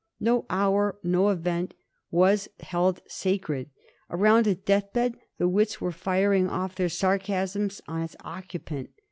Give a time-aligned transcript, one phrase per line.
[0.19, 1.75] No hour, no event,
[2.09, 3.69] was held sacred.
[4.09, 8.89] Around a death bed the wits were firing off their sarcasms on its occupant.